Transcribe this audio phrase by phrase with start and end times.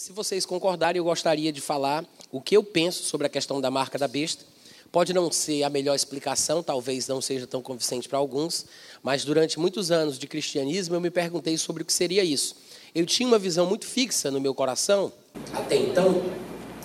[0.00, 3.70] se vocês concordarem, eu gostaria de falar o que eu penso sobre a questão da
[3.70, 4.46] marca da besta.
[4.90, 8.64] Pode não ser a melhor explicação, talvez não seja tão convincente para alguns,
[9.02, 12.56] mas durante muitos anos de cristianismo eu me perguntei sobre o que seria isso.
[12.94, 15.12] Eu tinha uma visão muito fixa no meu coração,
[15.52, 16.22] até então,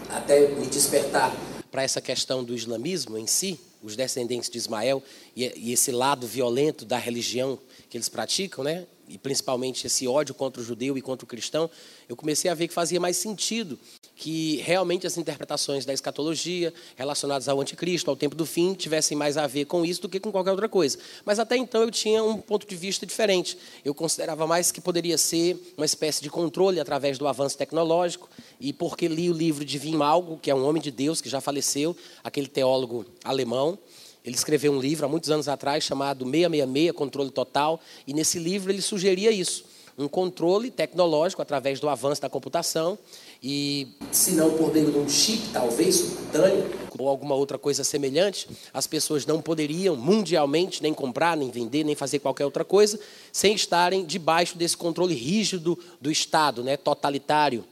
[0.10, 1.34] até me despertar
[1.72, 5.02] para essa questão do islamismo em si, os descendentes de Ismael
[5.34, 7.58] e, esse lado violento da religião
[7.90, 8.86] que eles praticam, né?
[9.08, 11.70] E principalmente esse ódio contra o judeu e contra o cristão,
[12.10, 13.78] eu comecei a ver que fazia mais sentido
[14.16, 19.38] que realmente as interpretações da escatologia relacionadas ao anticristo, ao tempo do fim, tivessem mais
[19.38, 20.98] a ver com isso do que com qualquer outra coisa.
[21.26, 23.58] Mas até então eu tinha um ponto de vista diferente.
[23.84, 28.30] Eu considerava mais que poderia ser uma espécie de controle através do avanço tecnológico,
[28.60, 31.30] e porque li o livro de Wim Malgo, que é um homem de Deus que
[31.30, 33.78] já faleceu, aquele teólogo alemão,
[34.26, 38.72] ele escreveu um livro há muitos anos atrás chamado 666, Controle Total, e nesse livro
[38.72, 39.64] ele sugeria isso,
[39.98, 42.98] um controle tecnológico através do avanço da computação
[43.42, 48.50] e, se não por meio de um chip, talvez, subcutâneo, ou alguma outra coisa semelhante,
[48.74, 53.00] as pessoas não poderiam mundialmente nem comprar, nem vender, nem fazer qualquer outra coisa,
[53.32, 57.64] sem estarem debaixo desse controle rígido do Estado, né, totalitário,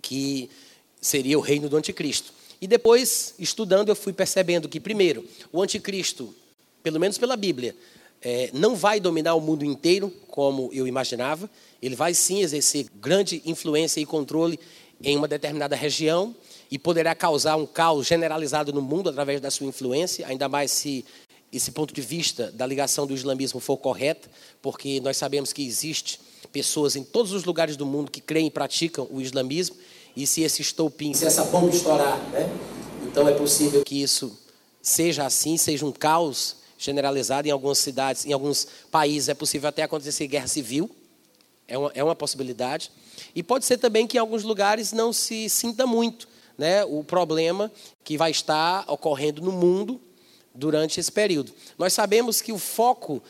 [0.00, 0.48] que
[1.00, 2.32] seria o reino do anticristo.
[2.60, 6.34] E depois, estudando, eu fui percebendo que, primeiro, o anticristo,
[6.82, 7.76] pelo menos pela Bíblia,
[8.22, 11.50] é, não vai dominar o mundo inteiro como eu imaginava.
[11.82, 14.58] Ele vai sim exercer grande influência e controle
[15.02, 16.34] em uma determinada região
[16.70, 21.04] e poderá causar um caos generalizado no mundo através da sua influência, ainda mais se
[21.52, 24.28] esse ponto de vista da ligação do islamismo for correto,
[24.60, 26.18] porque nós sabemos que existe
[26.52, 29.76] pessoas em todos os lugares do mundo que creem e praticam o islamismo
[30.16, 32.50] e se esse estopim, se essa bomba estourar, né?
[33.04, 34.36] então é possível que isso
[34.80, 39.28] seja assim, seja um caos generalizado em algumas cidades, em alguns países.
[39.28, 40.90] É possível até acontecer guerra civil,
[41.68, 42.90] é uma, é uma possibilidade.
[43.34, 46.26] E pode ser também que em alguns lugares não se sinta muito
[46.56, 47.70] né, o problema
[48.02, 50.00] que vai estar ocorrendo no mundo
[50.54, 51.52] durante esse período.
[51.76, 53.22] Nós sabemos que o foco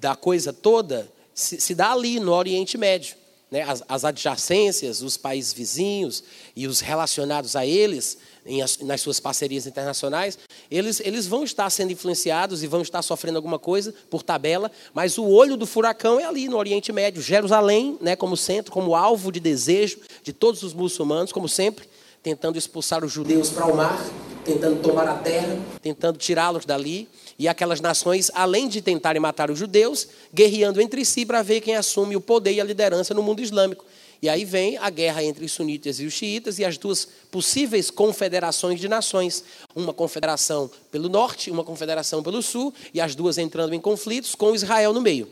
[0.00, 3.16] da coisa toda se, se dá ali, no Oriente Médio
[3.56, 6.22] né, as, as, adjacências, os países vizinhos
[6.54, 8.18] e os relacionados a eles,
[8.62, 10.38] as, nas suas parcerias internacionais,
[10.70, 15.16] eles, eles vão estar sendo influenciados e vão estar sofrendo alguma coisa por tabela, mas
[15.16, 19.32] o olho do furacão é ali no Oriente Médio, Jerusalém, né, como centro, como alvo
[19.32, 21.88] de desejo de todos os muçulmanos, como sempre,
[22.22, 24.04] tentando expulsar os judeus para o mar,
[24.46, 27.08] tentando tomar a terra, tentando tirá-los dali.
[27.38, 31.76] E aquelas nações, além de tentarem matar os judeus, guerreando entre si para ver quem
[31.76, 33.84] assume o poder e a liderança no mundo islâmico.
[34.22, 37.90] E aí vem a guerra entre os sunitas e os xiitas e as duas possíveis
[37.90, 39.44] confederações de nações.
[39.74, 44.54] Uma confederação pelo norte, uma confederação pelo sul, e as duas entrando em conflitos com
[44.54, 45.28] Israel no meio.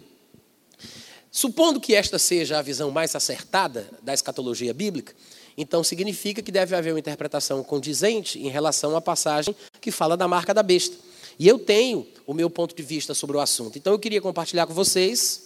[1.31, 5.15] Supondo que esta seja a visão mais acertada da escatologia bíblica,
[5.57, 10.27] então significa que deve haver uma interpretação condizente em relação à passagem que fala da
[10.27, 10.97] marca da besta.
[11.39, 13.77] E eu tenho o meu ponto de vista sobre o assunto.
[13.79, 15.45] Então eu queria compartilhar com vocês,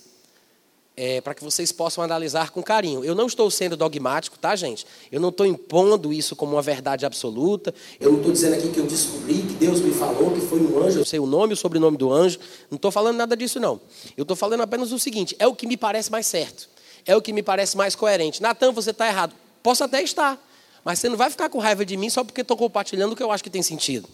[0.97, 3.05] é, para que vocês possam analisar com carinho.
[3.05, 4.85] Eu não estou sendo dogmático, tá, gente?
[5.13, 7.73] Eu não estou impondo isso como uma verdade absoluta.
[8.01, 10.83] Eu não estou dizendo aqui que eu descobri, que Deus me falou, que foi um
[10.83, 12.39] anjo, eu sei o nome e o sobrenome do anjo.
[12.71, 13.81] Não estou falando nada disso, não.
[14.17, 16.69] Eu estou falando apenas o seguinte: é o que me parece mais certo.
[17.07, 18.43] É o que me parece mais coerente.
[18.43, 19.35] Natan, você está errado.
[19.63, 20.39] Posso até estar,
[20.85, 23.23] mas você não vai ficar com raiva de mim só porque estou compartilhando o que
[23.23, 24.09] eu acho que tem sentido.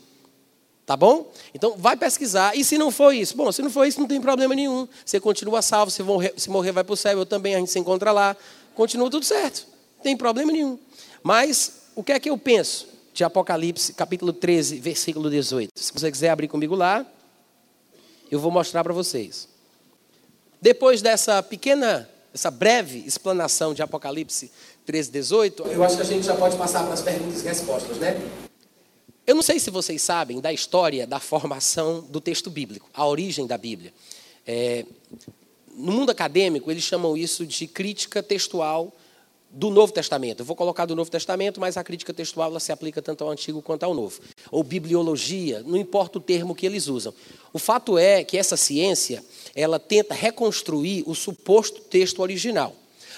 [0.86, 1.32] Tá bom?
[1.54, 2.54] Então vai pesquisar.
[2.54, 3.36] E se não for isso?
[3.36, 4.86] Bom, se não for isso, não tem problema nenhum.
[5.04, 7.70] Você continua salvo, se morrer, se morrer vai para o céu, eu também, a gente
[7.70, 8.36] se encontra lá.
[8.74, 9.66] Continua tudo certo.
[9.96, 10.78] Não tem problema nenhum.
[11.22, 15.70] Mas o que é que eu penso de Apocalipse, capítulo 13, versículo 18?
[15.74, 17.06] Se você quiser abrir comigo lá,
[18.30, 19.48] eu vou mostrar para vocês.
[20.60, 24.50] Depois dessa pequena, essa breve explanação de Apocalipse
[24.84, 27.96] 13, 18, eu acho que a gente já pode passar para as perguntas e respostas,
[27.98, 28.20] né?
[29.24, 33.46] Eu não sei se vocês sabem da história da formação do texto bíblico, a origem
[33.46, 33.94] da Bíblia.
[34.44, 34.84] É,
[35.76, 38.92] no mundo acadêmico, eles chamam isso de crítica textual
[39.54, 40.40] do Novo Testamento.
[40.40, 43.30] Eu vou colocar do Novo Testamento, mas a crítica textual ela se aplica tanto ao
[43.30, 44.20] Antigo quanto ao Novo.
[44.50, 47.14] Ou bibliologia, não importa o termo que eles usam.
[47.52, 49.24] O fato é que essa ciência,
[49.54, 52.74] ela tenta reconstruir o suposto texto original.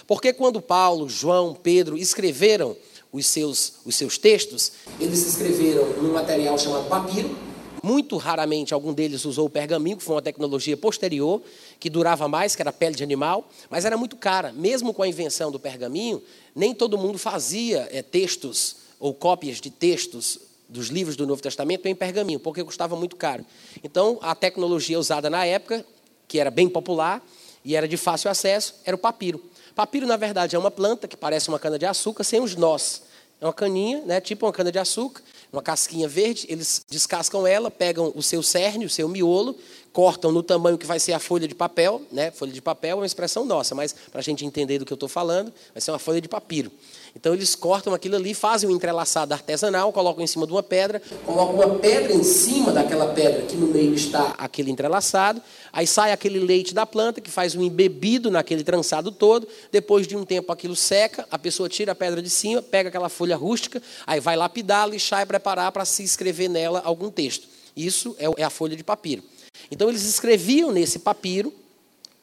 [0.06, 2.76] Porque quando Paulo, João, Pedro escreveram
[3.10, 7.34] os seus, os seus textos, eles escreveram num material chamado papiro.
[7.82, 11.40] Muito raramente algum deles usou o pergaminho, que foi uma tecnologia posterior,
[11.78, 14.52] que durava mais, que era pele de animal, mas era muito cara.
[14.52, 16.23] Mesmo com a invenção do pergaminho,
[16.55, 21.87] nem todo mundo fazia é, textos ou cópias de textos dos livros do Novo Testamento
[21.87, 23.44] em pergaminho, porque custava muito caro.
[23.84, 25.84] Então, a tecnologia usada na época,
[26.26, 27.25] que era bem popular
[27.64, 29.43] e era de fácil acesso, era o papiro.
[29.75, 33.02] Papiro, na verdade, é uma planta que parece uma cana-de-açúcar sem os nós.
[33.40, 35.22] É uma caninha, né, tipo uma cana-de-açúcar,
[35.52, 36.46] uma casquinha verde.
[36.49, 39.56] Eles descascam ela, pegam o seu cerne, o seu miolo,
[39.96, 42.02] cortam no tamanho que vai ser a folha de papel.
[42.12, 42.31] Né?
[42.31, 44.96] Folha de papel é uma expressão nossa, mas para a gente entender do que eu
[44.96, 46.70] estou falando, vai ser uma folha de papiro.
[47.16, 51.00] Então eles cortam aquilo ali, fazem um entrelaçado artesanal, colocam em cima de uma pedra,
[51.25, 55.40] colocam uma pedra em cima daquela pedra que no meio está aquele entrelaçado,
[55.72, 60.14] aí sai aquele leite da planta que faz um embebido naquele trançado todo, depois de
[60.14, 63.82] um tempo aquilo seca, a pessoa tira a pedra de cima, pega aquela folha rústica,
[64.06, 67.48] aí vai lapidar, lixar e preparar para se escrever nela algum texto.
[67.75, 69.22] Isso é, é a folha de papiro.
[69.70, 71.53] Então eles escreviam nesse papiro,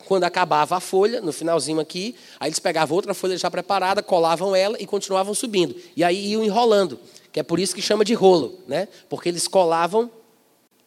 [0.06, 4.56] quando acabava a folha, no finalzinho aqui, aí eles pegavam outra folha já preparada, colavam
[4.56, 5.76] ela e continuavam subindo.
[5.96, 7.00] E aí iam enrolando,
[7.32, 8.88] que é por isso que chama de rolo, né?
[9.10, 10.12] Porque eles colavam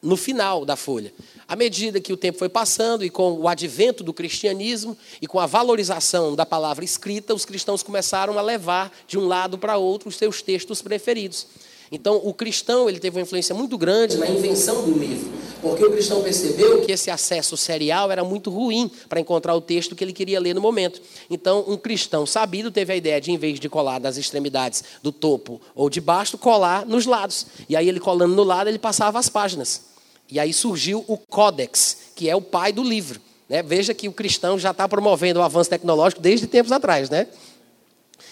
[0.01, 1.13] no final da folha.
[1.47, 5.39] À medida que o tempo foi passando e com o advento do cristianismo e com
[5.39, 10.09] a valorização da palavra escrita, os cristãos começaram a levar de um lado para outro
[10.09, 11.47] os seus textos preferidos.
[11.91, 15.31] Então, o cristão ele teve uma influência muito grande na invenção do livro,
[15.61, 19.95] porque o cristão percebeu que esse acesso serial era muito ruim para encontrar o texto
[19.95, 21.01] que ele queria ler no momento.
[21.29, 25.11] Então, um cristão sabido teve a ideia de, em vez de colar das extremidades do
[25.11, 27.47] topo ou de baixo, colar nos lados.
[27.69, 29.87] E aí, ele colando no lado, ele passava as páginas.
[30.29, 33.21] E aí surgiu o Codex, que é o pai do livro.
[33.47, 33.63] Né?
[33.63, 37.27] Veja que o cristão já está promovendo o avanço tecnológico desde tempos atrás, né?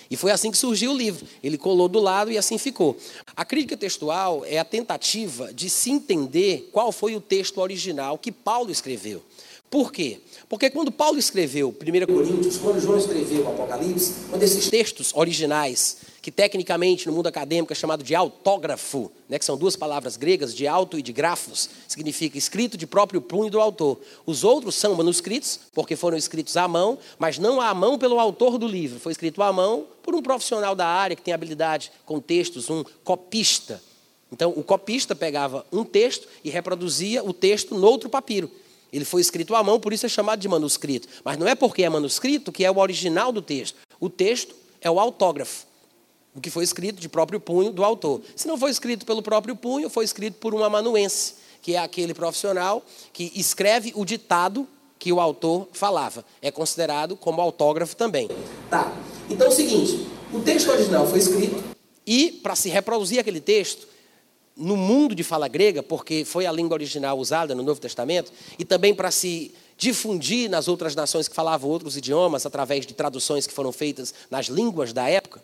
[0.09, 1.25] E foi assim que surgiu o livro.
[1.43, 2.97] Ele colou do lado e assim ficou.
[3.35, 8.31] A crítica textual é a tentativa de se entender qual foi o texto original que
[8.31, 9.23] Paulo escreveu.
[9.69, 10.19] Por quê?
[10.47, 16.31] Porque quando Paulo escreveu 1 Coríntios, quando João escreveu Apocalipse, quando esses textos originais, que
[16.31, 20.67] tecnicamente no mundo acadêmico é chamado de autógrafo, né, que são duas palavras gregas, de
[20.67, 23.99] auto e de grafos, significa escrito de próprio punho do autor.
[24.25, 28.57] Os outros são manuscritos, porque foram escritos à mão, mas não à mão pelo autor
[28.57, 32.19] do livro, foi escrito à mão por um profissional da área que tem habilidade com
[32.19, 33.81] textos, um copista.
[34.31, 38.49] Então, o copista pegava um texto e reproduzia o texto no outro papiro.
[38.95, 41.09] Ele foi escrito à mão, por isso é chamado de manuscrito.
[41.21, 43.75] Mas não é porque é manuscrito que é o original do texto.
[43.99, 45.65] O texto é o autógrafo,
[46.33, 48.21] o que foi escrito de próprio punho do autor.
[48.37, 52.13] Se não foi escrito pelo próprio punho, foi escrito por um amanuense, que é aquele
[52.13, 54.65] profissional que escreve o ditado
[54.97, 56.23] que o autor falava.
[56.41, 58.29] É considerado como autógrafo também.
[58.69, 58.95] Tá.
[59.29, 61.61] Então é o seguinte: o texto original foi escrito
[62.07, 63.89] e, para se reproduzir aquele texto,
[64.55, 68.63] no mundo de fala grega, porque foi a língua original usada no Novo Testamento, e
[68.63, 73.53] também para se difundir nas outras nações que falavam outros idiomas, através de traduções que
[73.53, 75.43] foram feitas nas línguas da época,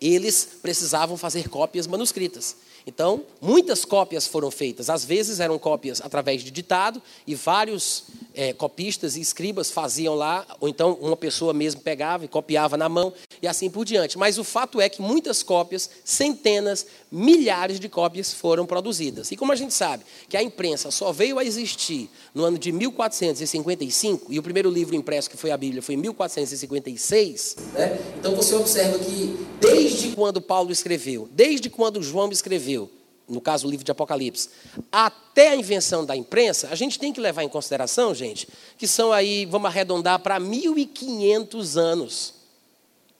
[0.00, 2.56] eles precisavam fazer cópias manuscritas.
[2.88, 4.88] Então, muitas cópias foram feitas.
[4.88, 8.04] Às vezes eram cópias através de ditado, e vários
[8.34, 12.88] é, copistas e escribas faziam lá, ou então uma pessoa mesmo pegava e copiava na
[12.88, 13.12] mão,
[13.42, 14.16] e assim por diante.
[14.16, 19.30] Mas o fato é que muitas cópias, centenas, milhares de cópias foram produzidas.
[19.30, 22.08] E como a gente sabe que a imprensa só veio a existir
[22.38, 25.98] no ano de 1455, e o primeiro livro impresso que foi a Bíblia foi em
[25.98, 27.98] 1456, né?
[28.16, 32.88] então você observa que desde quando Paulo escreveu, desde quando João escreveu,
[33.28, 34.50] no caso o livro de Apocalipse,
[34.92, 38.46] até a invenção da imprensa, a gente tem que levar em consideração, gente,
[38.78, 42.34] que são aí, vamos arredondar para 1500 anos.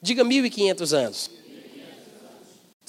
[0.01, 1.29] Diga 1500 anos.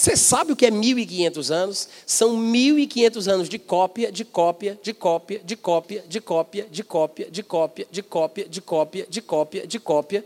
[0.00, 1.86] Você sabe o que é 1.500 anos?
[2.06, 7.28] São 1.500 anos de cópia, de cópia, de cópia, de cópia, de cópia, de cópia,
[7.30, 10.24] de cópia, de cópia, de cópia, de cópia, de cópia.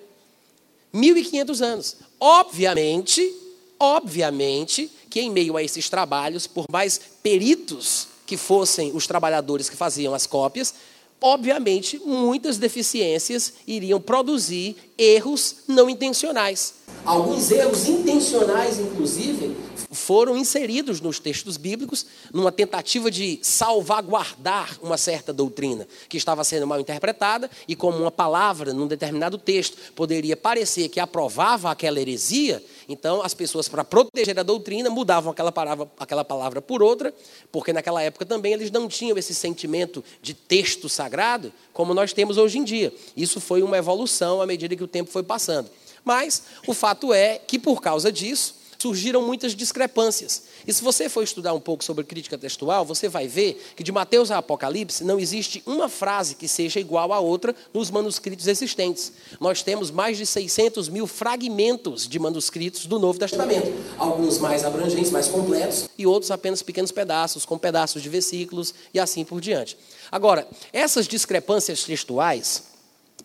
[0.95, 1.97] 1.500 anos.
[2.21, 3.35] Obviamente,
[3.77, 9.77] obviamente que em meio a esses trabalhos, por mais peritos que fossem os trabalhadores que
[9.77, 10.73] faziam as cópias,
[11.21, 16.75] obviamente muitas deficiências iriam produzir erros não intencionais.
[17.05, 19.55] Alguns erros intencionais, inclusive,
[19.91, 26.67] foram inseridos nos textos bíblicos numa tentativa de salvaguardar uma certa doutrina que estava sendo
[26.67, 32.63] mal interpretada e como uma palavra num determinado texto poderia parecer que aprovava aquela heresia,
[32.89, 37.15] então as pessoas para proteger a doutrina mudavam aquela palavra, aquela palavra por outra,
[37.51, 42.39] porque naquela época também eles não tinham esse sentimento de texto sagrado como nós temos
[42.39, 42.93] hoje em dia.
[43.17, 45.71] Isso foi uma evolução à medida que o tempo foi passando.
[46.05, 50.43] Mas o fato é que por causa disso surgiram muitas discrepâncias.
[50.67, 53.91] E se você for estudar um pouco sobre crítica textual, você vai ver que de
[53.91, 59.11] Mateus a Apocalipse não existe uma frase que seja igual a outra nos manuscritos existentes.
[59.41, 63.73] Nós temos mais de 600 mil fragmentos de manuscritos do Novo Testamento.
[63.97, 69.01] Alguns mais abrangentes, mais completos, e outros apenas pequenos pedaços, com pedaços de versículos e
[69.01, 69.79] assim por diante.
[70.13, 72.75] Agora, essas discrepâncias textuais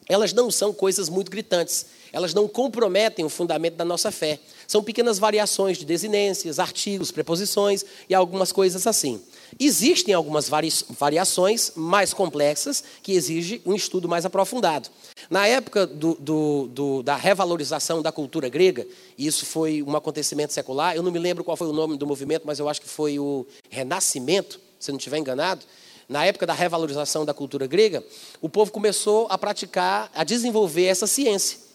[0.09, 1.85] elas não são coisas muito gritantes.
[2.11, 4.39] Elas não comprometem o fundamento da nossa fé.
[4.69, 9.19] São pequenas variações de desinências, artigos, preposições e algumas coisas assim.
[9.59, 14.87] Existem algumas variações mais complexas que exigem um estudo mais aprofundado.
[15.27, 18.85] Na época do, do, do, da revalorização da cultura grega,
[19.17, 22.05] e isso foi um acontecimento secular, eu não me lembro qual foi o nome do
[22.05, 25.65] movimento, mas eu acho que foi o Renascimento, se não estiver enganado.
[26.07, 28.03] Na época da revalorização da cultura grega,
[28.39, 31.68] o povo começou a praticar, a desenvolver essa ciência.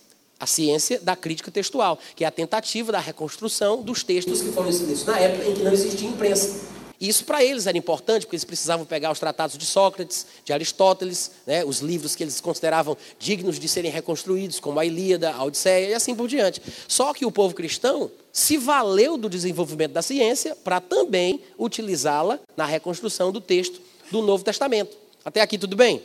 [0.44, 4.68] A ciência da crítica textual, que é a tentativa da reconstrução dos textos que foram
[4.68, 6.60] escritos na época em que não existia imprensa.
[7.00, 11.30] Isso para eles era importante, porque eles precisavam pegar os tratados de Sócrates, de Aristóteles,
[11.46, 15.88] né, os livros que eles consideravam dignos de serem reconstruídos, como a Ilíada, a Odisseia
[15.88, 16.60] e assim por diante.
[16.86, 22.66] Só que o povo cristão se valeu do desenvolvimento da ciência para também utilizá-la na
[22.66, 24.94] reconstrução do texto do Novo Testamento.
[25.24, 26.02] Até aqui tudo bem?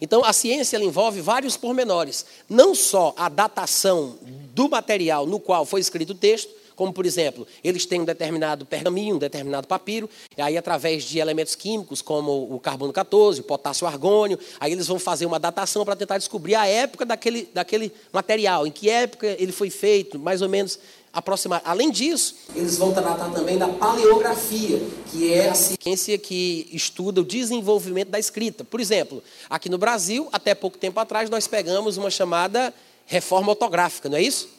[0.00, 2.24] Então, a ciência envolve vários pormenores.
[2.48, 4.16] Não só a datação
[4.54, 8.64] do material no qual foi escrito o texto, como, por exemplo, eles têm um determinado
[8.64, 13.42] pergaminho, um determinado papiro, e aí, através de elementos químicos, como o carbono 14, o
[13.42, 17.92] potássio argônio, aí eles vão fazer uma datação para tentar descobrir a época daquele, daquele
[18.12, 20.78] material, em que época ele foi feito, mais ou menos
[21.18, 21.60] aproximar.
[21.64, 27.24] Além disso, eles vão tratar também da paleografia, que é a ciência que estuda o
[27.24, 28.64] desenvolvimento da escrita.
[28.64, 32.72] Por exemplo, aqui no Brasil, até pouco tempo atrás, nós pegamos uma chamada
[33.06, 34.58] reforma ortográfica, não é isso?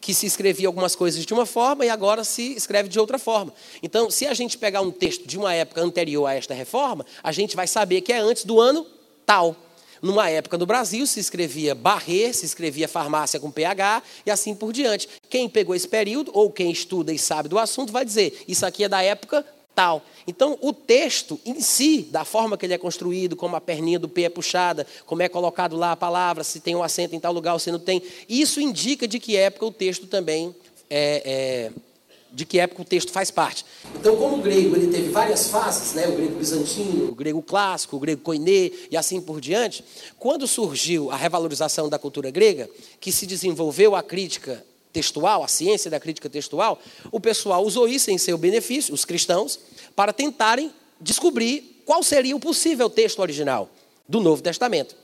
[0.00, 3.52] que se escrevia algumas coisas de uma forma e agora se escreve de outra forma.
[3.82, 7.30] Então, se a gente pegar um texto de uma época anterior a esta reforma, a
[7.30, 8.86] gente vai saber que é antes do ano
[9.26, 9.54] tal.
[10.02, 14.72] Numa época no Brasil se escrevia barrer, se escrevia farmácia com PH e assim por
[14.72, 15.08] diante.
[15.30, 18.82] Quem pegou esse período, ou quem estuda e sabe do assunto, vai dizer: isso aqui
[18.82, 20.02] é da época tal.
[20.26, 24.08] Então, o texto em si, da forma que ele é construído, como a perninha do
[24.08, 27.32] P é puxada, como é colocado lá a palavra, se tem um acento em tal
[27.32, 30.54] lugar ou se não tem, isso indica de que época o texto também
[30.90, 31.91] é, é
[32.32, 33.64] de que época o texto faz parte.
[33.94, 37.96] Então, como o grego ele teve várias fases, né, o grego bizantino, o grego clássico,
[37.96, 39.84] o grego koiné e assim por diante,
[40.18, 42.68] quando surgiu a revalorização da cultura grega,
[43.00, 46.78] que se desenvolveu a crítica textual, a ciência da crítica textual,
[47.10, 49.58] o pessoal usou isso em seu benefício, os cristãos,
[49.94, 53.68] para tentarem descobrir qual seria o possível texto original
[54.08, 54.94] do Novo Testamento.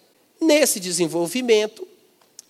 [0.40, 1.86] Nesse desenvolvimento,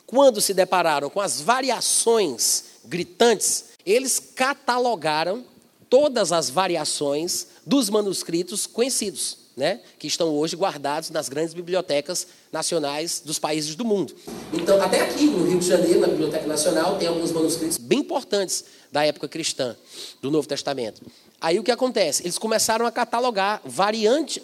[0.07, 5.45] quando se depararam com as variações gritantes, eles catalogaram
[5.88, 13.21] todas as variações dos manuscritos conhecidos né, que estão hoje guardados nas grandes bibliotecas nacionais
[13.25, 14.14] dos países do mundo.
[14.52, 18.64] Então, até aqui no Rio de Janeiro, na Biblioteca Nacional, tem alguns manuscritos bem importantes
[18.92, 19.76] da época cristã,
[20.23, 21.02] do Novo Testamento.
[21.40, 22.23] Aí o que acontece?
[22.23, 24.40] Eles começaram a catalogar variante,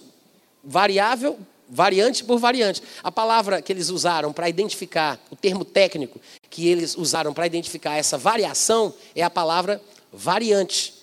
[0.65, 2.83] variável, variante por variante.
[3.03, 7.97] A palavra que eles usaram para identificar, o termo técnico que eles usaram para identificar
[7.97, 9.81] essa variação é a palavra
[10.13, 10.95] variante.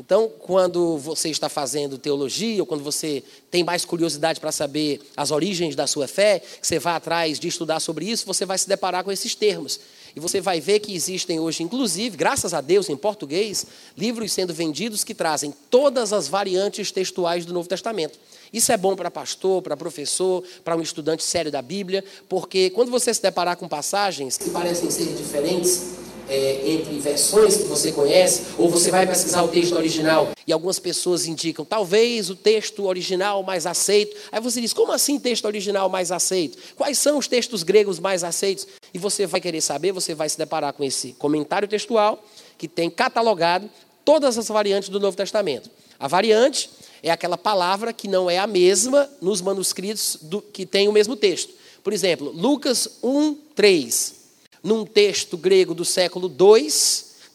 [0.00, 5.30] Então, quando você está fazendo teologia, ou quando você tem mais curiosidade para saber as
[5.30, 9.04] origens da sua fé, você vai atrás de estudar sobre isso, você vai se deparar
[9.04, 9.78] com esses termos.
[10.16, 14.54] E você vai ver que existem hoje, inclusive, graças a Deus, em português, livros sendo
[14.54, 18.18] vendidos que trazem todas as variantes textuais do Novo Testamento.
[18.52, 22.90] Isso é bom para pastor, para professor, para um estudante sério da Bíblia, porque quando
[22.90, 28.42] você se deparar com passagens que parecem ser diferentes, é, entre versões que você conhece,
[28.56, 33.42] ou você vai pesquisar o texto original e algumas pessoas indicam talvez o texto original
[33.42, 34.16] mais aceito.
[34.30, 36.56] Aí você diz: como assim texto original mais aceito?
[36.76, 38.66] Quais são os textos gregos mais aceitos?
[38.94, 42.24] E você vai querer saber, você vai se deparar com esse comentário textual
[42.56, 43.68] que tem catalogado
[44.04, 45.68] todas as variantes do Novo Testamento.
[45.98, 46.70] A variante
[47.02, 51.16] é aquela palavra que não é a mesma nos manuscritos do, que tem o mesmo
[51.16, 51.52] texto.
[51.82, 54.20] Por exemplo, Lucas 1, 3
[54.62, 56.68] num texto grego do século II,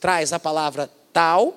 [0.00, 1.54] traz a palavra tal,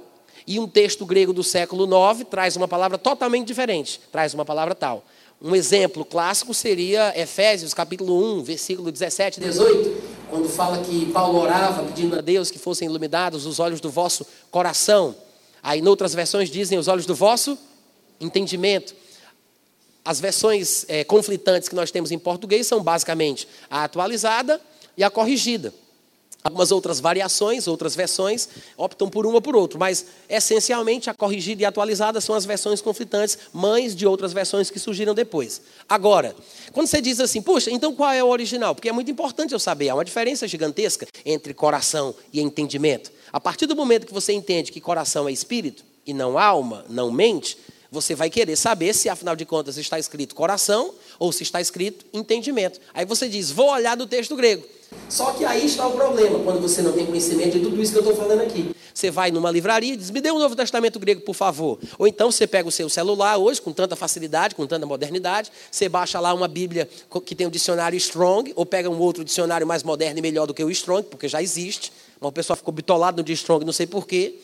[0.48, 4.74] e um texto grego do século IX traz uma palavra totalmente diferente, traz uma palavra
[4.74, 5.06] tal.
[5.42, 11.40] Um exemplo clássico seria Efésios capítulo 1, versículo 17 e 18, quando fala que Paulo
[11.40, 15.16] orava pedindo a Deus que fossem iluminados os olhos do vosso coração.
[15.62, 17.58] Aí, em outras versões, dizem os olhos do vosso
[18.20, 18.96] entendimento.
[20.04, 24.60] As versões é, conflitantes que nós temos em português são basicamente a atualizada
[24.98, 25.74] e a corrigida.
[26.42, 28.48] Algumas outras variações, outras versões,
[28.78, 32.46] optam por uma ou por outra, mas essencialmente a corrigida e a atualizada são as
[32.46, 35.62] versões conflitantes, mães de outras versões que surgiram depois.
[35.88, 36.34] Agora,
[36.72, 38.74] quando você diz assim, puxa, então qual é o original?
[38.74, 43.12] Porque é muito importante eu saber, há uma diferença gigantesca entre coração e entendimento.
[43.34, 47.12] A partir do momento que você entende que coração é espírito e não alma, não
[47.12, 47.58] mente,
[47.92, 52.06] você vai querer saber se, afinal de contas, está escrito coração ou se está escrito,
[52.14, 52.80] entendimento.
[52.94, 54.64] Aí você diz, vou olhar do texto grego.
[55.08, 57.98] Só que aí está o problema, quando você não tem conhecimento de tudo isso que
[57.98, 58.72] eu estou falando aqui.
[58.94, 61.80] Você vai numa livraria e diz, me dê um Novo Testamento grego, por favor.
[61.98, 65.88] Ou então você pega o seu celular hoje, com tanta facilidade, com tanta modernidade, você
[65.88, 66.90] baixa lá uma Bíblia
[67.26, 70.54] que tem um dicionário Strong, ou pega um outro dicionário mais moderno e melhor do
[70.54, 71.92] que o Strong, porque já existe.
[72.20, 74.36] Mas o pessoal ficou bitolado no de Strong, não sei porquê.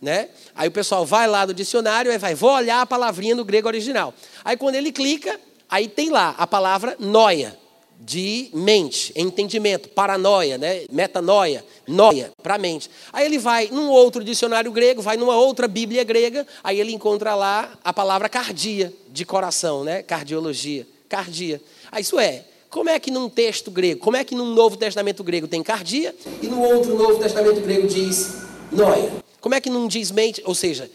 [0.00, 0.28] Né?
[0.54, 3.66] Aí o pessoal vai lá no dicionário e vai, vou olhar a palavrinha no grego
[3.66, 4.14] original.
[4.44, 7.58] Aí quando ele clica, aí tem lá a palavra noia
[8.00, 10.84] de mente, entendimento, paranoia, né?
[10.90, 12.88] metanoia, noia, para mente.
[13.12, 17.34] Aí ele vai num outro dicionário grego, vai numa outra Bíblia grega, aí ele encontra
[17.34, 20.02] lá a palavra cardia, de coração, né?
[20.02, 21.60] cardiologia, cardia.
[21.90, 25.24] Aí isso é, como é que num texto grego, como é que num Novo Testamento
[25.24, 29.27] grego tem cardia e no outro Novo Testamento grego diz noia?
[29.40, 30.90] Como é que não diz mente, ou seja,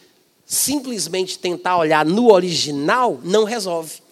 [0.45, 4.03] simplesmente tentar olhar no original não resolve.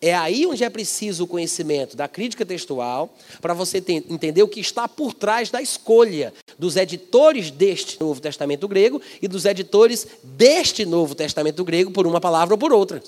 [0.00, 4.48] É aí onde é preciso o conhecimento da crítica textual, para você ter, entender o
[4.48, 10.06] que está por trás da escolha dos editores deste Novo Testamento grego e dos editores
[10.22, 13.02] deste Novo Testamento grego por uma palavra ou por outra.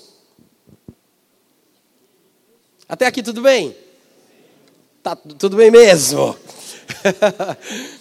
[2.87, 3.75] Até aqui tudo bem?
[5.03, 6.35] Tá tudo bem mesmo?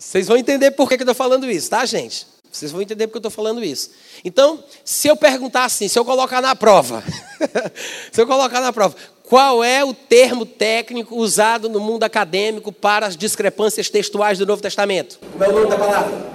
[0.00, 2.26] Vocês vão entender por que, que eu estou falando isso, tá, gente?
[2.50, 3.90] Vocês vão entender porque eu estou falando isso.
[4.24, 7.04] Então, se eu perguntar assim, se eu colocar na prova,
[8.10, 13.06] se eu colocar na prova, qual é o termo técnico usado no mundo acadêmico para
[13.06, 15.18] as discrepâncias textuais do Novo Testamento?
[15.32, 16.30] Como é o nome da palavra?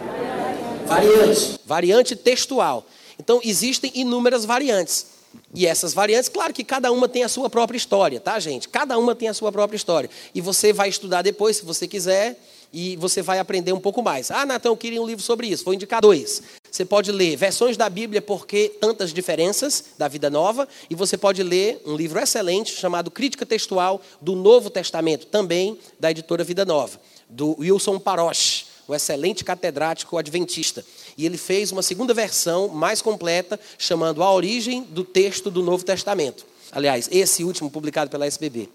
[0.85, 1.59] Variante.
[1.65, 2.85] Variante textual.
[3.19, 5.07] Então, existem inúmeras variantes.
[5.55, 8.69] E essas variantes, claro que cada uma tem a sua própria história, tá, gente?
[8.69, 10.09] Cada uma tem a sua própria história.
[10.35, 12.39] E você vai estudar depois, se você quiser,
[12.75, 14.29] e você vai aprender um pouco mais.
[14.29, 15.63] Ah, Natão, eu queria um livro sobre isso.
[15.63, 16.43] Vou indicar dois.
[16.69, 21.41] Você pode ler Versões da Bíblia, porque tantas diferenças da Vida Nova, e você pode
[21.41, 26.99] ler um livro excelente chamado Crítica Textual do Novo Testamento, também da editora Vida Nova,
[27.29, 30.83] do Wilson Paroche, um excelente catedrático adventista.
[31.17, 35.85] E ele fez uma segunda versão mais completa, chamando A Origem do Texto do Novo
[35.85, 36.45] Testamento.
[36.73, 38.67] Aliás, esse último publicado pela SBB.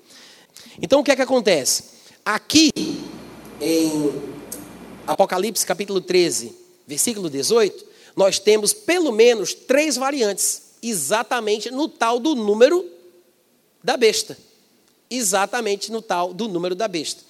[0.81, 1.85] Então, o que é que acontece?
[2.24, 2.70] Aqui
[3.61, 4.12] em
[5.07, 6.55] Apocalipse capítulo 13,
[6.87, 7.85] versículo 18,
[8.16, 12.85] nós temos pelo menos três variantes, exatamente no tal do número
[13.83, 14.37] da besta.
[15.11, 17.23] Exatamente no tal do número da besta.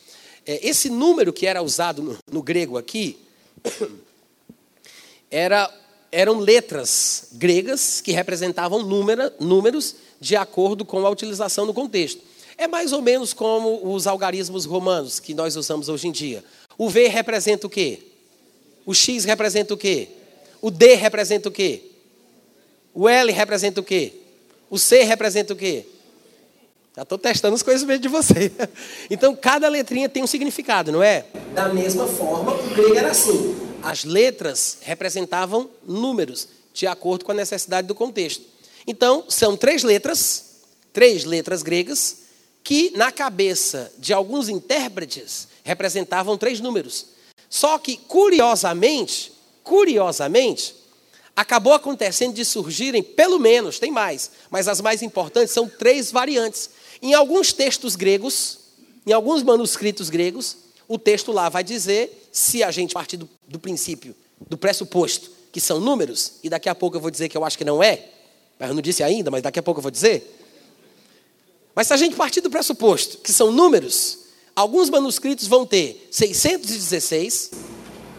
[0.47, 3.19] É, esse número que era usado no, grego aqui,
[5.31, 5.73] era,
[6.12, 12.30] eram letras gregas que representavam número, números de acordo com a utilização no contexto.
[12.61, 16.44] É mais ou menos como os algarismos romanos que nós usamos hoje em dia.
[16.77, 18.01] O V representa o quê?
[18.85, 20.09] O X representa o quê?
[20.61, 21.83] O D representa o quê?
[22.92, 24.12] O L representa o quê?
[24.68, 25.87] O C representa o quê?
[26.94, 28.53] Já estou testando as coisas de você.
[29.09, 31.25] Então, cada letrinha tem um significado, não é?
[31.55, 33.57] Da mesma forma, o grego era assim.
[33.83, 38.44] As letras representavam números, de acordo com a necessidade do contexto.
[38.87, 40.57] Então, são três letras,
[40.92, 42.29] três letras gregas,
[42.62, 47.07] que na cabeça de alguns intérpretes representavam três números.
[47.49, 50.75] Só que, curiosamente, curiosamente,
[51.35, 56.70] acabou acontecendo de surgirem, pelo menos, tem mais, mas as mais importantes são três variantes.
[57.01, 58.59] Em alguns textos gregos,
[59.07, 63.59] em alguns manuscritos gregos, o texto lá vai dizer, se a gente partir do, do
[63.59, 64.14] princípio,
[64.49, 67.57] do pressuposto, que são números, e daqui a pouco eu vou dizer que eu acho
[67.57, 68.09] que não é,
[68.59, 70.39] mas eu não disse ainda, mas daqui a pouco eu vou dizer,
[71.74, 74.18] mas se a gente partir do pressuposto que são números,
[74.54, 77.50] alguns manuscritos vão ter 616,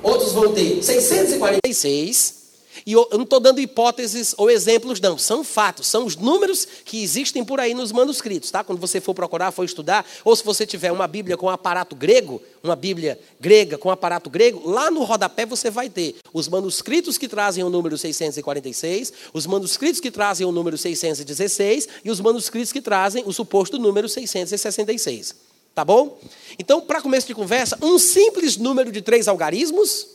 [0.01, 2.40] outros vão ter 646,
[2.85, 5.17] e eu não estou dando hipóteses ou exemplos, não.
[5.17, 8.63] São fatos, são os números que existem por aí nos manuscritos, tá?
[8.63, 12.41] Quando você for procurar, for estudar, ou se você tiver uma Bíblia com aparato grego,
[12.63, 17.27] uma Bíblia grega com aparato grego, lá no rodapé você vai ter os manuscritos que
[17.27, 22.81] trazem o número 646, os manuscritos que trazem o número 616 e os manuscritos que
[22.81, 25.35] trazem o suposto número 666.
[25.73, 26.19] Tá bom?
[26.59, 30.05] Então, para começo de conversa, um simples número de três algarismos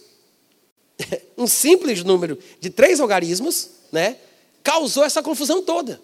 [1.37, 4.16] um simples número de três algarismos, né,
[4.62, 6.01] causou essa confusão toda.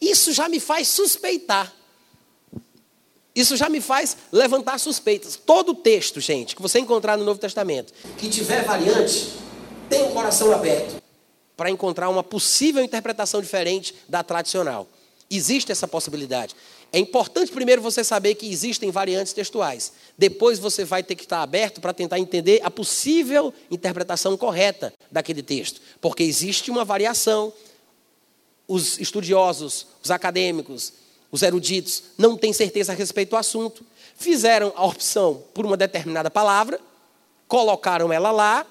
[0.00, 1.72] Isso já me faz suspeitar.
[3.34, 5.36] Isso já me faz levantar suspeitas.
[5.36, 9.32] Todo texto, gente, que você encontrar no Novo Testamento, que tiver variante,
[9.88, 11.02] tem o um coração aberto
[11.56, 14.88] para encontrar uma possível interpretação diferente da tradicional.
[15.30, 16.54] Existe essa possibilidade.
[16.94, 19.92] É importante primeiro você saber que existem variantes textuais.
[20.16, 25.42] Depois você vai ter que estar aberto para tentar entender a possível interpretação correta daquele
[25.42, 25.80] texto.
[26.00, 27.52] Porque existe uma variação,
[28.68, 30.92] os estudiosos, os acadêmicos,
[31.32, 36.30] os eruditos não têm certeza a respeito do assunto, fizeram a opção por uma determinada
[36.30, 36.80] palavra,
[37.48, 38.64] colocaram ela lá,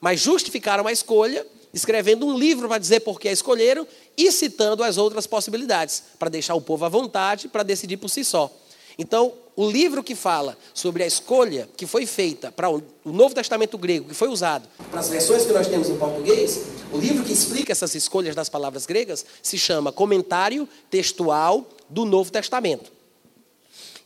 [0.00, 3.86] mas justificaram a escolha, escrevendo um livro para dizer por que a escolheram
[4.18, 8.24] e citando as outras possibilidades, para deixar o povo à vontade para decidir por si
[8.24, 8.52] só.
[8.98, 13.78] Então, o livro que fala sobre a escolha que foi feita para o Novo Testamento
[13.78, 17.32] grego, que foi usado para as versões que nós temos em português, o livro que
[17.32, 22.98] explica essas escolhas das palavras gregas se chama Comentário Textual do Novo Testamento.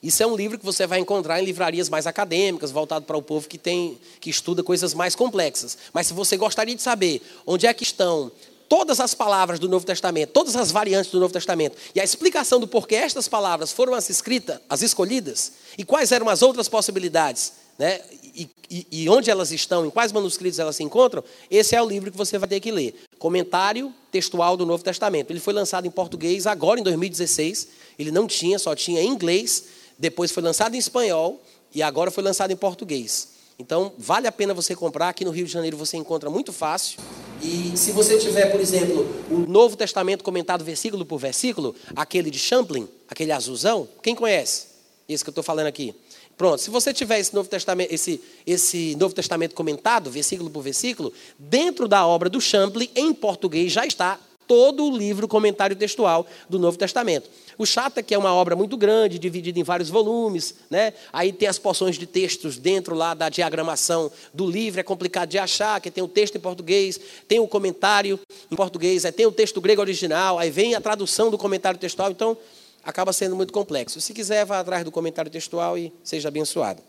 [0.03, 3.23] Isso é um livro que você vai encontrar em livrarias mais acadêmicas, voltado para o
[3.23, 5.79] povo que tem que estuda coisas mais complexas.
[5.93, 8.33] Mas se você gostaria de saber onde é que estão
[8.73, 12.59] todas as palavras do Novo Testamento, todas as variantes do Novo Testamento, e a explicação
[12.59, 17.53] do porquê estas palavras foram as escritas, as escolhidas, e quais eram as outras possibilidades,
[17.79, 18.01] né?
[18.35, 21.87] E, e, e, onde elas estão, em quais manuscritos elas se encontram, esse é o
[21.87, 22.95] livro que você vai ter que ler.
[23.19, 25.31] Comentário textual do Novo Testamento.
[25.31, 27.69] Ele foi lançado em português agora em 2016.
[27.99, 29.65] Ele não tinha, só tinha em inglês.
[29.99, 31.43] Depois foi lançado em espanhol
[31.75, 33.32] e agora foi lançado em português.
[33.63, 35.09] Então, vale a pena você comprar.
[35.09, 36.99] Aqui no Rio de Janeiro você encontra muito fácil.
[37.41, 42.41] E se você tiver, por exemplo, o Novo Testamento comentado versículo por versículo, aquele de
[42.41, 44.67] Champlin, aquele azulzão, quem conhece?
[45.09, 45.95] Esse que eu estou falando aqui.
[46.37, 51.13] Pronto, se você tiver esse Novo Testamento, esse, esse Novo Testamento comentado, versículo por versículo,
[51.39, 56.59] dentro da obra do Champlin, em português, já está todo o livro comentário textual do
[56.59, 57.29] Novo Testamento.
[57.59, 60.93] O chato é que é uma obra muito grande, dividida em vários volumes, né?
[61.13, 65.39] Aí tem as porções de textos dentro lá da diagramação do livro, é complicado de
[65.39, 68.19] achar, que tem o texto em português, tem o comentário
[68.51, 72.11] em português, aí tem o texto grego original, aí vem a tradução do comentário textual,
[72.11, 72.37] então
[72.83, 74.01] acaba sendo muito complexo.
[74.01, 76.83] Se quiser, vá atrás do comentário textual e seja abençoado.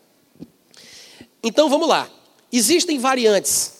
[1.43, 2.09] Então vamos lá.
[2.51, 3.73] Existem variantes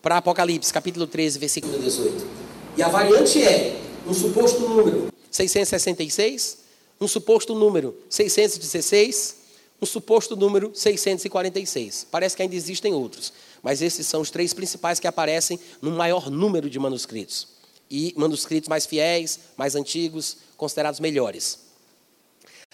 [0.00, 2.41] para Apocalipse, capítulo 13, versículo 18.
[2.74, 6.58] E a variante é um suposto número 666,
[6.98, 9.36] um suposto número 616,
[9.80, 12.06] um suposto número 646.
[12.10, 13.30] Parece que ainda existem outros,
[13.62, 17.48] mas esses são os três principais que aparecem no maior número de manuscritos.
[17.90, 21.58] E manuscritos mais fiéis, mais antigos, considerados melhores.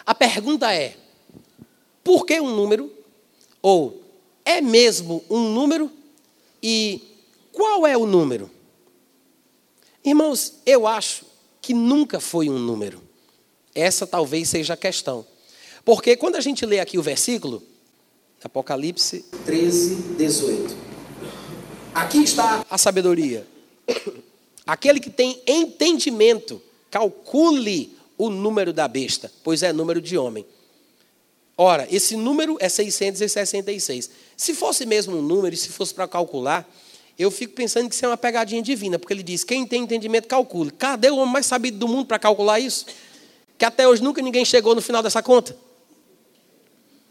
[0.07, 0.97] A pergunta é:
[2.05, 2.93] por que um número?
[3.61, 4.01] Ou
[4.45, 5.91] é mesmo um número?
[6.63, 7.03] E
[7.51, 8.49] qual é o número?
[10.09, 11.27] Irmãos, eu acho
[11.61, 13.03] que nunca foi um número.
[13.75, 15.27] Essa talvez seja a questão.
[15.85, 17.63] Porque quando a gente lê aqui o versículo,
[18.43, 20.77] Apocalipse 13, 18.
[21.95, 23.47] Aqui está a sabedoria.
[24.67, 30.47] Aquele que tem entendimento, calcule o número da besta, pois é número de homem.
[31.55, 34.09] Ora, esse número é 666.
[34.35, 36.67] Se fosse mesmo um número, e se fosse para calcular,
[37.19, 40.29] eu fico pensando que isso é uma pegadinha divina, porque ele diz: quem tem entendimento,
[40.29, 40.71] calcule.
[40.71, 42.87] Cadê o homem mais sabido do mundo para calcular isso?
[43.59, 45.57] Que até hoje nunca ninguém chegou no final dessa conta.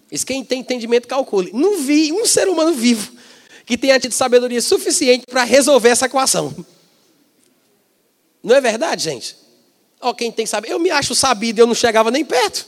[0.09, 1.51] Diz: quem tem entendimento, calcule.
[1.53, 3.11] Não vi um ser humano vivo
[3.65, 6.55] que tenha tido sabedoria suficiente para resolver essa equação.
[8.41, 9.35] Não é verdade, gente?
[9.99, 12.65] Ó, quem tem saber, eu me acho sabido, eu não chegava nem perto.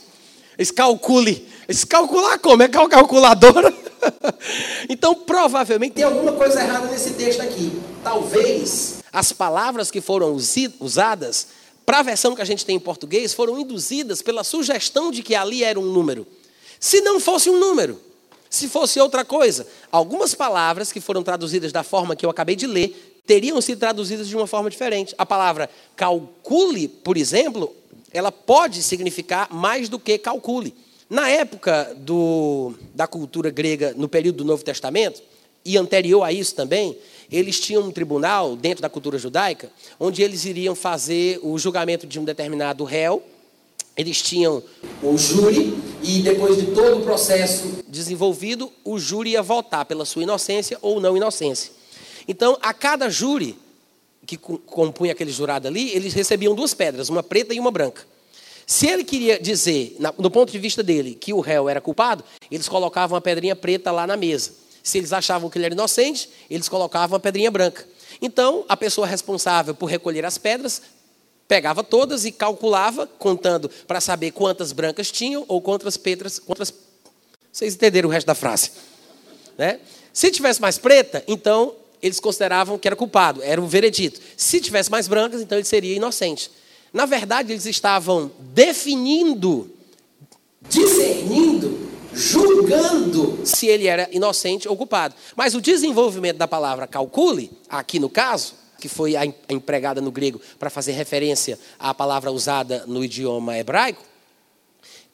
[0.58, 1.48] Eles calcule.
[1.70, 2.64] Eles calcular como?
[2.64, 3.72] É calculadora?
[4.90, 7.80] então, provavelmente tem alguma coisa errada nesse texto aqui.
[8.02, 11.46] Talvez as palavras que foram usadas
[11.86, 15.32] para a versão que a gente tem em português foram induzidas pela sugestão de que
[15.36, 16.26] ali era um número.
[16.80, 18.00] Se não fosse um número,
[18.48, 22.66] se fosse outra coisa, algumas palavras que foram traduzidas da forma que eu acabei de
[22.66, 25.14] ler teriam sido traduzidas de uma forma diferente.
[25.16, 27.72] A palavra calcule, por exemplo,
[28.12, 30.74] ela pode significar mais do que calcule.
[31.10, 35.20] Na época do, da cultura grega, no período do Novo Testamento,
[35.64, 36.96] e anterior a isso também,
[37.30, 42.20] eles tinham um tribunal dentro da cultura judaica, onde eles iriam fazer o julgamento de
[42.20, 43.24] um determinado réu.
[43.96, 44.62] Eles tinham
[45.02, 50.22] o júri, e depois de todo o processo desenvolvido, o júri ia votar pela sua
[50.22, 51.72] inocência ou não inocência.
[52.28, 53.58] Então, a cada júri
[54.24, 58.06] que compunha aquele jurado ali, eles recebiam duas pedras, uma preta e uma branca.
[58.70, 62.68] Se ele queria dizer, do ponto de vista dele, que o réu era culpado, eles
[62.68, 64.52] colocavam uma pedrinha preta lá na mesa.
[64.80, 67.84] Se eles achavam que ele era inocente, eles colocavam uma pedrinha branca.
[68.22, 70.82] Então, a pessoa responsável por recolher as pedras
[71.48, 76.38] pegava todas e calculava, contando para saber quantas brancas tinham ou quantas pedras.
[76.38, 76.72] Quantas...
[77.52, 78.70] Vocês entenderam o resto da frase?
[79.58, 79.80] Né?
[80.12, 84.20] Se tivesse mais preta, então eles consideravam que era culpado, era o veredito.
[84.36, 86.52] Se tivesse mais brancas, então ele seria inocente.
[86.92, 89.70] Na verdade, eles estavam definindo,
[90.68, 95.14] discernindo, julgando se ele era inocente ou culpado.
[95.36, 100.40] Mas o desenvolvimento da palavra calcule, aqui no caso, que foi a empregada no grego
[100.58, 104.02] para fazer referência à palavra usada no idioma hebraico,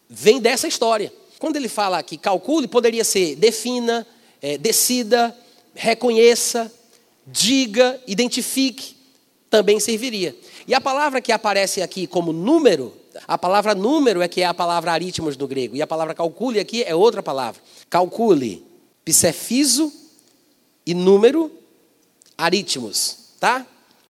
[0.08, 1.12] vem dessa história.
[1.38, 4.06] Quando ele fala que calcule, poderia ser defina,
[4.40, 5.36] é, decida,
[5.74, 6.72] reconheça,
[7.26, 8.96] diga, identifique,
[9.50, 10.34] também serviria.
[10.66, 12.92] E a palavra que aparece aqui como número,
[13.28, 16.58] a palavra número é que é a palavra aritmos do grego, e a palavra calcule
[16.58, 17.62] aqui é outra palavra.
[17.88, 18.66] Calcule,
[19.04, 19.92] psefiso
[20.84, 21.50] e número,
[22.36, 23.64] aritmos, tá?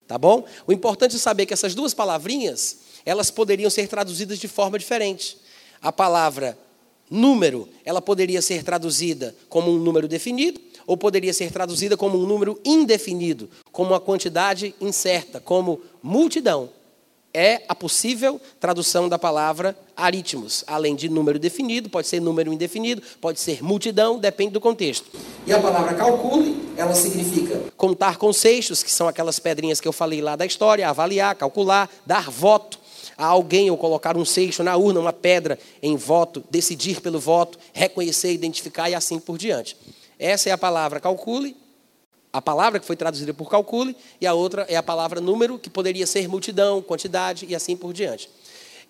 [0.08, 0.46] Tá bom?
[0.68, 5.38] O importante é saber que essas duas palavrinhas, elas poderiam ser traduzidas de forma diferente.
[5.82, 6.58] A palavra
[7.10, 12.26] número, ela poderia ser traduzida como um número definido, ou poderia ser traduzida como um
[12.26, 16.70] número indefinido, como uma quantidade incerta, como multidão.
[17.36, 20.63] É a possível tradução da palavra aritmos.
[20.68, 25.10] Além de número definido, pode ser número indefinido, pode ser multidão, depende do contexto.
[25.48, 29.94] E a palavra calcule, ela significa contar com seixos, que são aquelas pedrinhas que eu
[29.94, 32.78] falei lá da história, avaliar, calcular, dar voto
[33.18, 37.58] a alguém ou colocar um seixo na urna, uma pedra em voto, decidir pelo voto,
[37.74, 39.76] reconhecer, identificar e assim por diante.
[40.20, 41.56] Essa é a palavra calcule,
[42.34, 45.69] a palavra que foi traduzida por calcule, e a outra é a palavra número, que
[45.69, 48.28] poderia ser multidão, quantidade e assim por diante.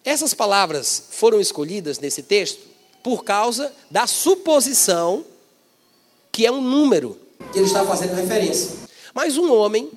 [0.06, 2.62] Essas palavras foram escolhidas nesse texto
[3.04, 5.26] por causa da suposição
[6.32, 7.20] que é um número
[7.52, 8.72] que ele está fazendo referência.
[9.14, 9.92] Mas um homem,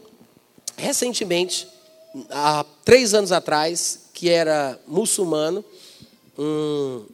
[0.76, 1.66] recentemente,
[2.28, 5.64] há três anos atrás, que era muçulmano,
[6.38, 7.06] um,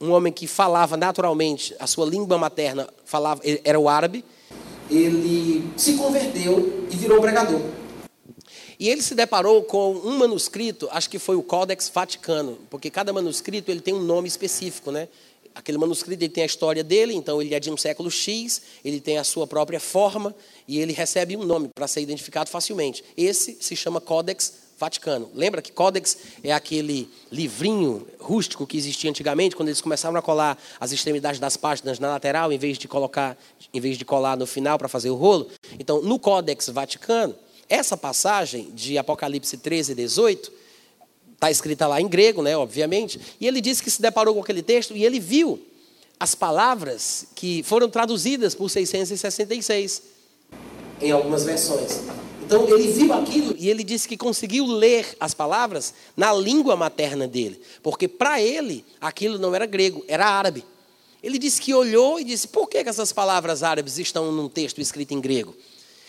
[0.00, 4.24] um homem que falava naturalmente, a sua língua materna falava, era o árabe,
[4.96, 7.60] ele se converteu e virou pregador.
[8.78, 13.12] E ele se deparou com um manuscrito, acho que foi o Codex Vaticano, porque cada
[13.12, 15.08] manuscrito ele tem um nome específico, né?
[15.54, 19.00] Aquele manuscrito ele tem a história dele, então ele é de um século X, ele
[19.00, 20.34] tem a sua própria forma
[20.66, 23.04] e ele recebe um nome para ser identificado facilmente.
[23.16, 25.30] Esse se chama Codex Vaticano.
[25.32, 30.58] Lembra que Codex é aquele livrinho rústico que existia antigamente, quando eles começavam a colar
[30.80, 33.38] as extremidades das páginas na lateral, em vez de colocar,
[33.72, 35.48] em vez de colar no final para fazer o rolo?
[35.78, 37.32] Então, no Codex Vaticano,
[37.68, 40.52] essa passagem de Apocalipse 13 e 18
[41.34, 44.62] está escrita lá em grego, né, obviamente, e ele disse que se deparou com aquele
[44.62, 45.64] texto e ele viu
[46.18, 50.02] as palavras que foram traduzidas por 666
[51.00, 52.00] em algumas versões.
[52.52, 57.26] Então ele viu aquilo e ele disse que conseguiu ler as palavras na língua materna
[57.26, 60.62] dele, porque para ele aquilo não era grego, era árabe.
[61.22, 65.14] Ele disse que olhou e disse: por que essas palavras árabes estão num texto escrito
[65.14, 65.56] em grego?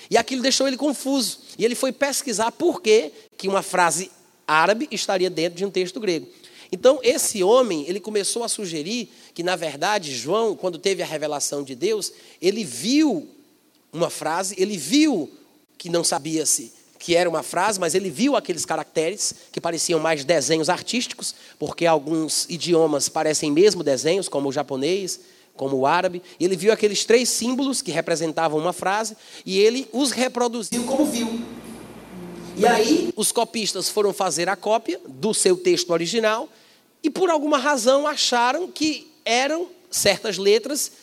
[0.10, 1.40] E aquilo deixou ele confuso.
[1.58, 4.12] E ele foi pesquisar por que, que uma frase
[4.46, 6.28] árabe estaria dentro de um texto grego.
[6.74, 11.64] Então, esse homem, ele começou a sugerir que, na verdade, João, quando teve a revelação
[11.64, 13.30] de Deus, ele viu
[13.94, 15.32] uma frase, ele viu
[15.84, 20.00] que não sabia se que era uma frase, mas ele viu aqueles caracteres que pareciam
[20.00, 25.20] mais desenhos artísticos, porque alguns idiomas parecem mesmo desenhos, como o japonês,
[25.54, 26.24] como o árabe.
[26.40, 31.42] Ele viu aqueles três símbolos que representavam uma frase e ele os reproduziu como viu.
[32.56, 36.48] E aí os copistas foram fazer a cópia do seu texto original
[37.04, 40.94] e por alguma razão acharam que eram certas letras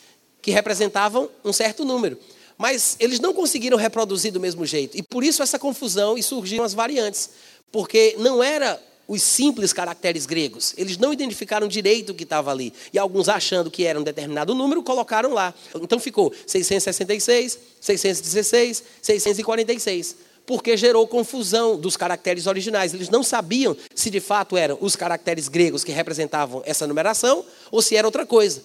[0.41, 2.19] que representavam um certo número.
[2.61, 4.95] Mas eles não conseguiram reproduzir do mesmo jeito.
[4.95, 7.31] E por isso essa confusão e surgiram as variantes.
[7.73, 10.75] Porque não era os simples caracteres gregos.
[10.77, 12.71] Eles não identificaram direito o que estava ali.
[12.93, 15.55] E alguns, achando que era um determinado número, colocaram lá.
[15.75, 20.17] Então ficou 666, 616, 646.
[20.45, 22.93] Porque gerou confusão dos caracteres originais.
[22.93, 27.81] Eles não sabiam se de fato eram os caracteres gregos que representavam essa numeração ou
[27.81, 28.63] se era outra coisa.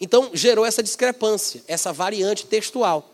[0.00, 3.12] Então gerou essa discrepância, essa variante textual.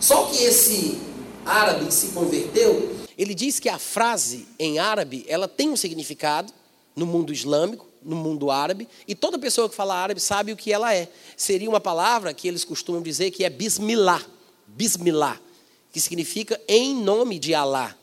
[0.00, 0.98] Só que esse
[1.44, 6.52] árabe que se converteu, ele diz que a frase em árabe, ela tem um significado
[6.96, 10.72] no mundo islâmico, no mundo árabe, e toda pessoa que fala árabe sabe o que
[10.72, 11.08] ela é.
[11.36, 14.22] Seria uma palavra que eles costumam dizer que é bismillah,
[14.66, 15.40] bismillah,
[15.92, 17.96] que significa em nome de Alá.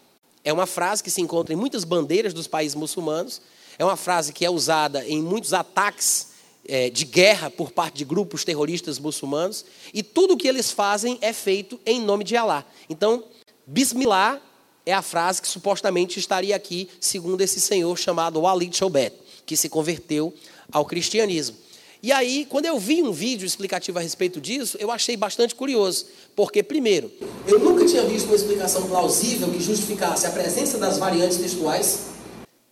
[0.43, 3.41] É uma frase que se encontra em muitas bandeiras dos países muçulmanos,
[3.77, 6.30] é uma frase que é usada em muitos ataques
[6.67, 11.17] é, de guerra por parte de grupos terroristas muçulmanos, e tudo o que eles fazem
[11.21, 12.65] é feito em nome de Alá.
[12.89, 13.23] Então,
[13.65, 14.41] Bismillah
[14.85, 19.69] é a frase que supostamente estaria aqui, segundo esse senhor chamado Walid Shoubet, que se
[19.69, 20.33] converteu
[20.71, 21.57] ao cristianismo.
[22.03, 26.07] E aí, quando eu vi um vídeo explicativo a respeito disso, eu achei bastante curioso.
[26.35, 27.11] Porque, primeiro,
[27.45, 32.07] eu nunca tinha visto uma explicação plausível que justificasse a presença das variantes textuais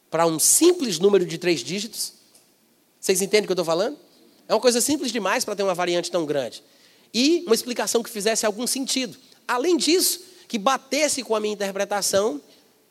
[0.09, 2.13] para um simples número de três dígitos.
[2.99, 3.97] Vocês entendem o que eu estou falando?
[4.47, 6.63] É uma coisa simples demais para ter uma variante tão grande.
[7.13, 9.17] E uma explicação que fizesse algum sentido.
[9.47, 12.41] Além disso, que batesse com a minha interpretação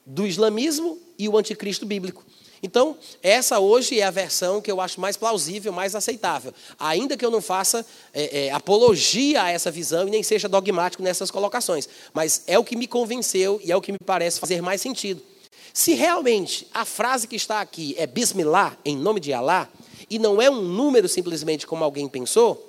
[0.06, 2.24] do islamismo e o anticristo bíblico.
[2.62, 6.52] Então, essa hoje é a versão que eu acho mais plausível, mais aceitável.
[6.78, 11.02] Ainda que eu não faça é, é, apologia a essa visão e nem seja dogmático
[11.02, 11.88] nessas colocações.
[12.12, 15.22] Mas é o que me convenceu e é o que me parece fazer mais sentido.
[15.72, 19.68] Se realmente a frase que está aqui é Bismillah, em nome de Alá,
[20.10, 22.68] e não é um número simplesmente como alguém pensou,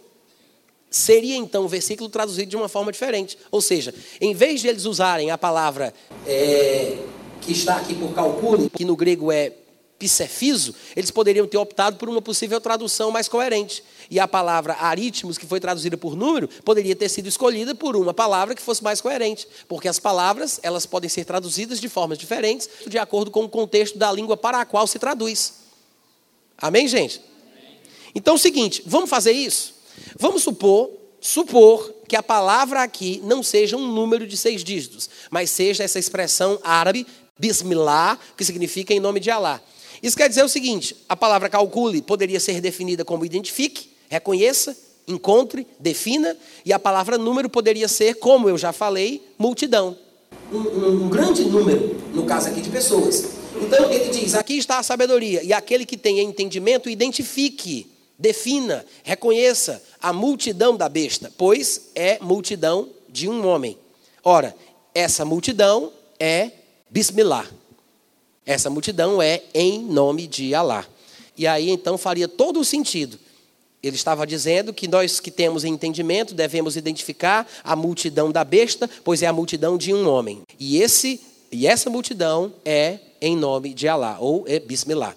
[0.89, 3.38] seria então o versículo traduzido de uma forma diferente.
[3.52, 5.93] Ou seja, em vez de eles usarem a palavra
[6.25, 6.97] é,
[7.41, 9.54] que está aqui por calcule, que no grego é
[9.99, 13.84] psefiso, eles poderiam ter optado por uma possível tradução mais coerente.
[14.10, 18.13] E a palavra aritmos, que foi traduzida por número, poderia ter sido escolhida por uma
[18.13, 22.69] palavra que fosse mais coerente, porque as palavras, elas podem ser traduzidas de formas diferentes,
[22.88, 25.56] de acordo com o contexto da língua para a qual se traduz.
[26.58, 27.21] Amém, gente?
[28.13, 29.75] Então é o seguinte, vamos fazer isso?
[30.17, 35.49] Vamos supor, supor que a palavra aqui não seja um número de seis dígitos, mas
[35.51, 37.05] seja essa expressão árabe,
[37.37, 39.61] bismillah, que significa em nome de Alá.
[40.01, 44.75] Isso quer dizer o seguinte: a palavra calcule poderia ser definida como identifique, reconheça,
[45.07, 49.97] encontre, defina, e a palavra número poderia ser, como eu já falei, multidão.
[50.51, 53.29] Um, um, um grande número, no caso aqui de pessoas.
[53.61, 57.87] Então ele diz: aqui está a sabedoria, e aquele que tem entendimento, identifique,
[58.19, 63.77] defina, reconheça a multidão da besta, pois é multidão de um homem.
[64.23, 64.53] Ora,
[64.93, 66.51] essa multidão é
[66.89, 67.47] Bismillah.
[68.45, 70.86] Essa multidão é em nome de Alá.
[71.38, 73.17] E aí então faria todo o sentido.
[73.82, 79.23] Ele estava dizendo que nós que temos entendimento devemos identificar a multidão da besta, pois
[79.23, 80.41] é a multidão de um homem.
[80.60, 85.15] E esse e essa multidão é em nome de Alá ou é Bismillah.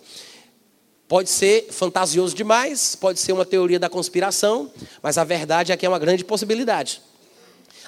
[1.12, 4.72] Pode ser fantasioso demais, pode ser uma teoria da conspiração,
[5.03, 7.03] mas a verdade é que é uma grande possibilidade.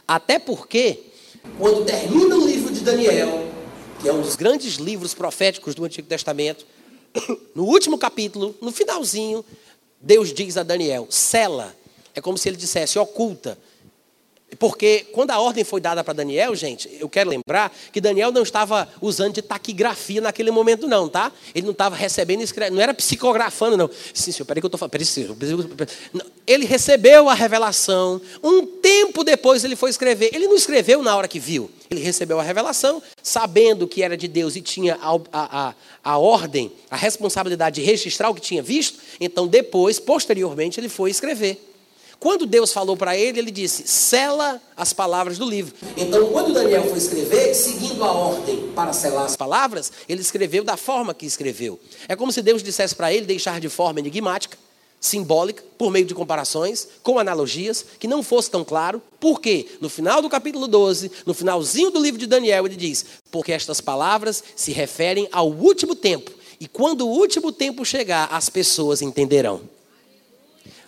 [0.07, 1.05] Até porque,
[1.59, 3.51] quando termina o livro de Daniel,
[4.03, 6.67] que é um dos grandes livros proféticos do Antigo Testamento,
[7.57, 9.43] no último capítulo, no finalzinho,
[9.99, 11.75] Deus diz a Daniel: cela.
[12.15, 13.57] É como se ele dissesse: oculta.
[14.59, 18.43] Porque quando a ordem foi dada para Daniel, gente, eu quero lembrar que Daniel não
[18.43, 21.33] estava usando de taquigrafia naquele momento, não, tá?
[21.55, 23.91] Ele não estava recebendo, não era psicografando, não.
[24.13, 24.93] Sim, senhor, peraí que eu estou falando.
[24.93, 25.37] Peraí, senhor,
[26.47, 28.21] ele recebeu a revelação.
[28.43, 30.31] Um tempo depois ele foi escrever.
[30.33, 31.71] Ele não escreveu na hora que viu.
[31.91, 36.19] Ele recebeu a revelação, sabendo que era de Deus e tinha a, a, a, a
[36.19, 38.99] ordem, a responsabilidade de registrar o que tinha visto.
[39.21, 41.74] Então, depois, posteriormente, ele foi escrever.
[42.19, 45.75] Quando Deus falou para ele, ele disse: sela as palavras do livro.
[45.97, 50.77] Então, quando Daniel foi escrever, seguindo a ordem para selar as palavras, ele escreveu da
[50.77, 51.79] forma que escreveu.
[52.09, 54.57] É como se Deus dissesse para ele deixar de forma enigmática,
[55.01, 59.03] simbólica, por meio de comparações, com analogias, que não fosse tão claro.
[59.21, 59.67] Por quê?
[59.81, 63.81] No final do capítulo 12, no finalzinho do livro de Daniel, ele diz: porque estas
[63.81, 66.31] palavras se referem ao último tempo.
[66.59, 69.61] E quando o último tempo chegar, as pessoas entenderão.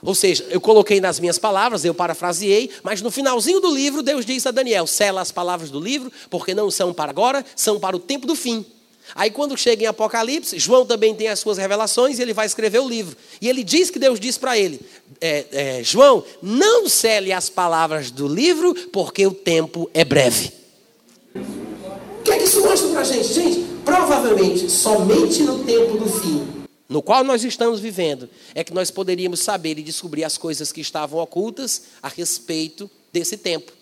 [0.06, 4.24] Ou seja, eu coloquei nas minhas palavras, eu parafraseei, mas no finalzinho do livro, Deus
[4.24, 7.96] diz a Daniel: sela as palavras do livro, porque não são para agora, são para
[7.96, 8.64] o tempo do fim.
[9.16, 12.78] Aí, quando chega em Apocalipse, João também tem as suas revelações e ele vai escrever
[12.78, 13.16] o livro.
[13.40, 14.80] E ele diz que Deus diz para ele:
[15.20, 20.52] é, é, João, não cele as palavras do livro, porque o tempo é breve.
[21.34, 23.32] O que é que isso mostra para a gente?
[23.32, 26.55] Gente, provavelmente, somente no tempo do fim
[26.88, 30.80] no qual nós estamos vivendo, é que nós poderíamos saber e descobrir as coisas que
[30.80, 33.72] estavam ocultas a respeito desse tempo.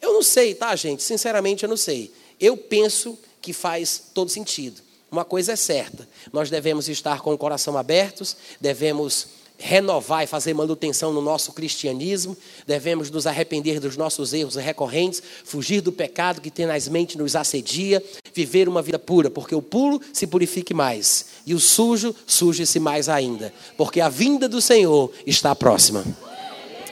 [0.00, 1.02] Eu não sei, tá, gente?
[1.02, 2.12] Sinceramente, eu não sei.
[2.40, 4.82] Eu penso que faz todo sentido.
[5.10, 10.54] Uma coisa é certa: nós devemos estar com o coração abertos, devemos renovar e fazer
[10.54, 16.50] manutenção no nosso cristianismo, devemos nos arrepender dos nossos erros recorrentes, fugir do pecado que
[16.50, 21.60] tenazmente nos assedia, viver uma vida pura, porque o puro se purifique mais e o
[21.60, 26.04] sujo suje-se mais ainda, porque a vinda do Senhor está próxima.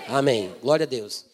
[0.08, 0.50] Amém.
[0.62, 1.25] Glória a Deus.